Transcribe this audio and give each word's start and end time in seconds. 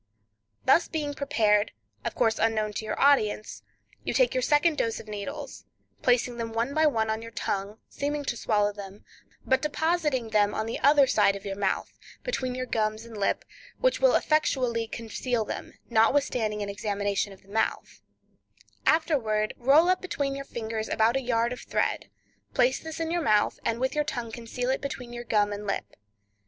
Thus 0.65 0.87
being 0.87 1.13
prepared, 1.13 1.73
of 2.03 2.15
course 2.15 2.39
unknown 2.39 2.73
to 2.73 2.85
your 2.85 2.99
audience, 2.99 3.61
you 4.03 4.15
take 4.15 4.33
your 4.33 4.41
second 4.41 4.79
dose 4.79 4.99
of 4.99 5.07
needles, 5.07 5.63
placing 6.01 6.37
them 6.37 6.53
one 6.53 6.73
by 6.73 6.87
one 6.87 7.11
on 7.11 7.21
your 7.21 7.29
tongue, 7.29 7.77
seeming 7.87 8.25
to 8.25 8.35
swallow 8.35 8.73
them, 8.73 9.05
but 9.45 9.61
depositing 9.61 10.31
them 10.31 10.55
on 10.55 10.65
the 10.65 10.79
other 10.79 11.05
side 11.05 11.35
of 11.35 11.45
your 11.45 11.55
mouth, 11.55 11.99
between 12.23 12.55
your 12.55 12.65
gums 12.65 13.05
and 13.05 13.15
lip, 13.15 13.45
which 13.79 13.99
will 14.01 14.15
effectually 14.15 14.87
conceal 14.87 15.45
them, 15.45 15.73
notwithstanding 15.87 16.63
an 16.63 16.69
examination 16.69 17.31
of 17.31 17.43
the 17.43 17.47
mouth; 17.49 18.01
afterward 18.87 19.53
roll 19.55 19.87
up 19.87 20.01
between 20.01 20.35
your 20.35 20.45
fingers 20.45 20.89
about 20.89 21.15
a 21.15 21.21
yard 21.21 21.53
of 21.53 21.61
thread; 21.61 22.09
place 22.55 22.79
this 22.79 22.99
in 22.99 23.11
your 23.11 23.21
mouth, 23.21 23.59
and 23.63 23.79
with 23.79 23.93
your 23.93 24.03
tongue 24.03 24.31
conceal 24.31 24.71
it 24.71 24.81
between 24.81 25.13
your 25.13 25.25
gum 25.25 25.53
and 25.53 25.67
lip. 25.67 25.95